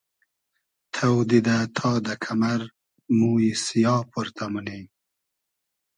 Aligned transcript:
تۆ 0.93 1.09
دیدۂ 1.29 1.57
تا 1.75 1.89
دۂ 2.05 2.13
کئمئر 2.23 2.61
مویی 3.17 3.51
سیا 3.63 3.95
پۉرتۂ 4.11 4.45
مونی 4.51 4.81